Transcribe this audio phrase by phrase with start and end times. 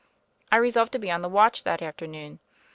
[0.51, 2.39] I resolved to be on the watch that afternoon.